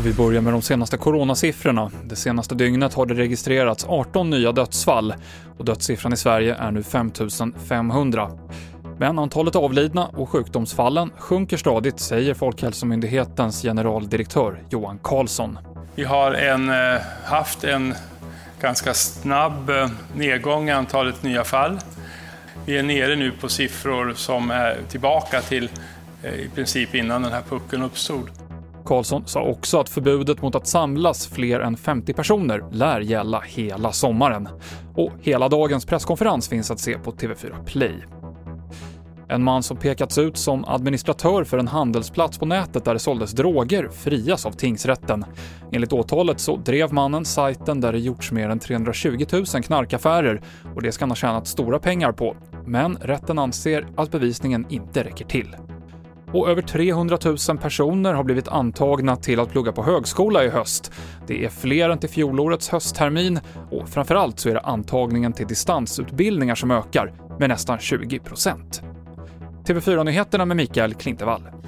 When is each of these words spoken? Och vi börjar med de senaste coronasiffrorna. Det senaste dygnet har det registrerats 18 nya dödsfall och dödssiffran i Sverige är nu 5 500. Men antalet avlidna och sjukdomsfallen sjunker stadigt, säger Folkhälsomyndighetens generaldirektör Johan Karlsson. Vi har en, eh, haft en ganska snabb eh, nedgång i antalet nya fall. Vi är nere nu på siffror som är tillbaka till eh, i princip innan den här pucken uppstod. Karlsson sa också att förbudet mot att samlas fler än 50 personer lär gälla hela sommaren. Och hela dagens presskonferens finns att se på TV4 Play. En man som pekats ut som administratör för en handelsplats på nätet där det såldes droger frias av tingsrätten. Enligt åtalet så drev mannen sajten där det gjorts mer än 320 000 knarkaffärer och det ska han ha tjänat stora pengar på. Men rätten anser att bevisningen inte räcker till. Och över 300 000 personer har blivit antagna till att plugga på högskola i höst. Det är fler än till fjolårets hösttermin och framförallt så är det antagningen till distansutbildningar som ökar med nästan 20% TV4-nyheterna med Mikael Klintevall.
Och 0.00 0.06
vi 0.06 0.12
börjar 0.12 0.40
med 0.40 0.52
de 0.52 0.62
senaste 0.62 0.96
coronasiffrorna. 0.96 1.90
Det 2.04 2.16
senaste 2.16 2.54
dygnet 2.54 2.94
har 2.94 3.06
det 3.06 3.14
registrerats 3.14 3.84
18 3.88 4.30
nya 4.30 4.52
dödsfall 4.52 5.14
och 5.58 5.64
dödssiffran 5.64 6.12
i 6.12 6.16
Sverige 6.16 6.54
är 6.54 6.70
nu 6.70 6.82
5 6.82 7.12
500. 7.68 8.30
Men 8.98 9.18
antalet 9.18 9.56
avlidna 9.56 10.06
och 10.06 10.28
sjukdomsfallen 10.28 11.10
sjunker 11.18 11.56
stadigt, 11.56 12.00
säger 12.00 12.34
Folkhälsomyndighetens 12.34 13.62
generaldirektör 13.62 14.62
Johan 14.70 14.98
Karlsson. 15.02 15.58
Vi 15.94 16.04
har 16.04 16.32
en, 16.32 16.70
eh, 16.70 17.00
haft 17.24 17.64
en 17.64 17.94
ganska 18.60 18.94
snabb 18.94 19.70
eh, 19.70 19.90
nedgång 20.14 20.68
i 20.68 20.72
antalet 20.72 21.22
nya 21.22 21.44
fall. 21.44 21.78
Vi 22.66 22.78
är 22.78 22.82
nere 22.82 23.16
nu 23.16 23.32
på 23.32 23.48
siffror 23.48 24.12
som 24.16 24.50
är 24.50 24.78
tillbaka 24.88 25.40
till 25.40 25.68
eh, 26.22 26.34
i 26.34 26.48
princip 26.54 26.94
innan 26.94 27.22
den 27.22 27.32
här 27.32 27.42
pucken 27.48 27.82
uppstod. 27.82 28.49
Karlsson 28.90 29.22
sa 29.26 29.42
också 29.42 29.78
att 29.78 29.88
förbudet 29.88 30.42
mot 30.42 30.54
att 30.54 30.66
samlas 30.66 31.26
fler 31.26 31.60
än 31.60 31.76
50 31.76 32.12
personer 32.12 32.64
lär 32.72 33.00
gälla 33.00 33.40
hela 33.40 33.92
sommaren. 33.92 34.48
Och 34.94 35.12
hela 35.20 35.48
dagens 35.48 35.86
presskonferens 35.86 36.48
finns 36.48 36.70
att 36.70 36.80
se 36.80 36.98
på 36.98 37.12
TV4 37.12 37.64
Play. 37.64 38.04
En 39.28 39.44
man 39.44 39.62
som 39.62 39.76
pekats 39.76 40.18
ut 40.18 40.36
som 40.36 40.64
administratör 40.64 41.44
för 41.44 41.58
en 41.58 41.68
handelsplats 41.68 42.38
på 42.38 42.46
nätet 42.46 42.84
där 42.84 42.94
det 42.94 43.00
såldes 43.00 43.32
droger 43.32 43.88
frias 43.88 44.46
av 44.46 44.52
tingsrätten. 44.52 45.24
Enligt 45.72 45.92
åtalet 45.92 46.40
så 46.40 46.56
drev 46.56 46.92
mannen 46.92 47.24
sajten 47.24 47.80
där 47.80 47.92
det 47.92 47.98
gjorts 47.98 48.32
mer 48.32 48.48
än 48.48 48.58
320 48.58 49.26
000 49.32 49.44
knarkaffärer 49.46 50.42
och 50.74 50.82
det 50.82 50.92
ska 50.92 51.02
han 51.02 51.10
ha 51.10 51.16
tjänat 51.16 51.46
stora 51.46 51.78
pengar 51.78 52.12
på. 52.12 52.36
Men 52.66 52.96
rätten 52.96 53.38
anser 53.38 53.86
att 53.96 54.10
bevisningen 54.10 54.66
inte 54.70 55.04
räcker 55.04 55.24
till. 55.24 55.56
Och 56.32 56.50
över 56.50 56.62
300 56.62 57.18
000 57.48 57.58
personer 57.58 58.14
har 58.14 58.24
blivit 58.24 58.48
antagna 58.48 59.16
till 59.16 59.40
att 59.40 59.50
plugga 59.50 59.72
på 59.72 59.82
högskola 59.82 60.44
i 60.44 60.48
höst. 60.48 60.92
Det 61.26 61.44
är 61.44 61.48
fler 61.48 61.90
än 61.90 61.98
till 61.98 62.08
fjolårets 62.08 62.68
hösttermin 62.68 63.40
och 63.70 63.88
framförallt 63.88 64.40
så 64.40 64.48
är 64.48 64.54
det 64.54 64.60
antagningen 64.60 65.32
till 65.32 65.46
distansutbildningar 65.46 66.54
som 66.54 66.70
ökar 66.70 67.12
med 67.38 67.48
nästan 67.48 67.78
20% 67.78 68.82
TV4-nyheterna 69.66 70.44
med 70.44 70.56
Mikael 70.56 70.94
Klintevall. 70.94 71.59